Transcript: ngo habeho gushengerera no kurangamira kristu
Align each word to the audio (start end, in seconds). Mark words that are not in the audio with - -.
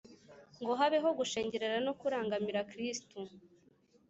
ngo 0.61 0.71
habeho 0.79 1.09
gushengerera 1.19 1.77
no 1.85 1.93
kurangamira 1.99 2.67
kristu 2.71 3.17